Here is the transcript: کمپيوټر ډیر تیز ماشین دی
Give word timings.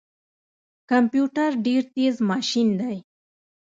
کمپيوټر 0.89 1.49
ډیر 1.65 1.81
تیز 1.95 2.15
ماشین 2.29 2.67
دی 2.81 2.97